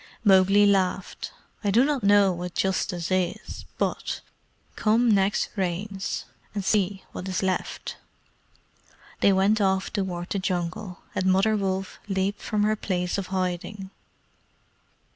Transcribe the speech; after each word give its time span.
Mowgli 0.23 0.65
laughed. 0.65 1.31
"I 1.63 1.69
do 1.69 1.85
not 1.85 2.01
know 2.03 2.31
what 2.31 2.55
justice 2.55 3.11
is, 3.11 3.65
but 3.77 4.21
come 4.75 5.11
next 5.13 5.49
Rains. 5.55 6.25
and 6.55 6.65
see 6.65 7.03
what 7.11 7.29
is 7.29 7.43
left." 7.43 7.97
They 9.19 9.31
went 9.31 9.61
off 9.61 9.93
toward 9.93 10.31
the 10.31 10.39
Jungle, 10.39 11.03
and 11.13 11.25
Mother 11.27 11.55
Wolf 11.55 11.99
leaped 12.07 12.41
from 12.41 12.63
her 12.63 12.75
place 12.75 13.19
of 13.19 13.27
hiding. 13.27 13.91